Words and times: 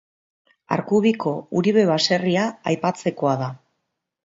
Arku 0.75 1.01
biko 1.07 1.33
Uribe 1.61 1.85
baserria 1.91 2.49
aipatzekoa 2.73 3.39
da. 3.45 3.55